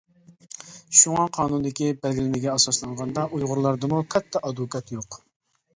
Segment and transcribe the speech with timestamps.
[0.99, 5.23] شۇڭا قانۇندىكى بەلگىلىمىگە ئاساسلانغاندا ئۇيغۇرلاردىمۇ «كاتتا ئادۋوكات» يوق.